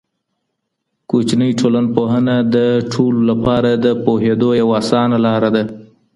[1.09, 2.57] کوچنۍ ټولنپوهنه د
[2.91, 5.63] ټولو لپاره د پوهیدو یو آسانه لاره ده.